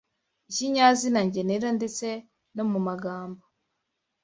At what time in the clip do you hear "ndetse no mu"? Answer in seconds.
1.77-2.79